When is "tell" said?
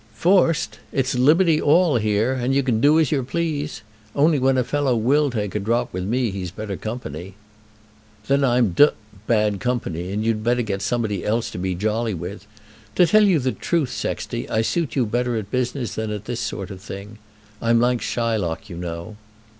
13.05-13.25